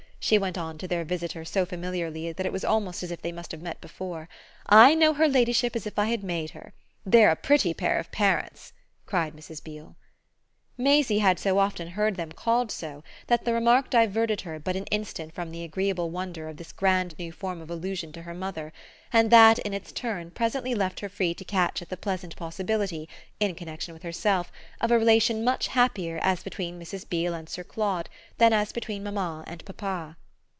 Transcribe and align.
she 0.23 0.37
went 0.37 0.55
on 0.55 0.77
to 0.77 0.87
their 0.87 1.03
visitor 1.03 1.43
so 1.43 1.65
familiarly 1.65 2.31
that 2.31 2.45
it 2.45 2.53
was 2.53 2.63
almost 2.63 3.01
as 3.01 3.09
if 3.09 3.23
they 3.23 3.31
must 3.31 3.51
have 3.51 3.59
met 3.61 3.81
before. 3.81 4.29
"I 4.67 4.93
know 4.93 5.15
her 5.15 5.27
ladyship 5.27 5.75
as 5.75 5.87
if 5.87 5.97
I 5.97 6.05
had 6.09 6.23
made 6.23 6.51
her. 6.51 6.73
They're 7.03 7.31
a 7.31 7.35
pretty 7.35 7.73
pair 7.73 7.97
of 7.97 8.11
parents!" 8.11 8.71
cried 9.07 9.33
Mrs. 9.35 9.63
Beale. 9.63 9.95
Maisie 10.77 11.19
had 11.19 11.37
so 11.37 11.59
often 11.59 11.89
heard 11.89 12.15
them 12.15 12.31
called 12.31 12.71
so 12.71 13.03
that 13.27 13.45
the 13.45 13.53
remark 13.53 13.89
diverted 13.91 14.41
her 14.41 14.57
but 14.57 14.75
an 14.75 14.85
instant 14.85 15.31
from 15.35 15.51
the 15.51 15.63
agreeable 15.63 16.09
wonder 16.09 16.47
of 16.49 16.57
this 16.57 16.71
grand 16.71 17.13
new 17.19 17.31
form 17.31 17.61
of 17.61 17.69
allusion 17.69 18.11
to 18.13 18.21
her 18.23 18.33
mother; 18.33 18.73
and 19.13 19.29
that, 19.29 19.59
in 19.59 19.75
its 19.75 19.91
turn, 19.91 20.31
presently 20.31 20.73
left 20.73 21.01
her 21.01 21.09
free 21.09 21.35
to 21.35 21.45
catch 21.45 21.83
at 21.83 21.89
the 21.89 21.97
pleasant 21.97 22.35
possibility, 22.35 23.07
in 23.39 23.53
connexion 23.53 23.93
with 23.93 24.01
herself, 24.01 24.51
of 24.79 24.89
a 24.89 24.97
relation 24.97 25.43
much 25.43 25.67
happier 25.67 26.17
as 26.23 26.41
between 26.41 26.79
Mrs. 26.79 27.07
Beale 27.07 27.33
and 27.35 27.47
Sir 27.49 27.63
Claude 27.65 28.09
than 28.39 28.53
as 28.53 28.71
between 28.71 29.03
mamma 29.03 29.43
and 29.45 29.63
papa. 29.65 30.15